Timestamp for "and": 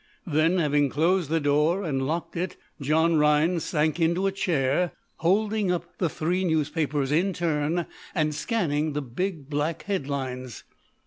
1.83-2.07, 8.15-8.33